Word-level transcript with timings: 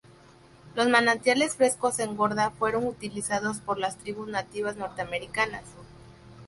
Los 0.73 0.87
manantiales 0.89 1.53
frescos 1.55 1.99
en 1.99 2.17
Gorda 2.17 2.49
fueron 2.49 2.87
utilizados 2.87 3.59
por 3.59 3.77
las 3.77 3.97
tribus 3.99 4.27
nativas 4.27 4.75
norteamericanas. 4.75 5.61